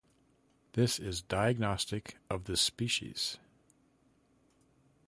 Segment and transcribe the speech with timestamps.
[0.73, 3.37] This is diagnostic of this species.